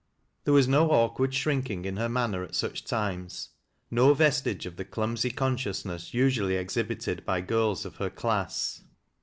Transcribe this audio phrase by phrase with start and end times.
[0.45, 3.49] There was no awkward shrinking in her mannoi at such times,
[3.91, 8.81] no vestige of the clumsy consciousnctE usually exliibited by girls of her class.